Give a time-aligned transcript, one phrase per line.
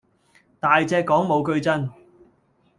[0.59, 1.87] 大隻講，無句真